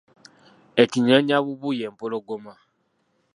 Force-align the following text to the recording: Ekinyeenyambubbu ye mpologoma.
Ekinyeenyambubbu 0.81 1.69
ye 1.79 1.87
mpologoma. 1.93 2.53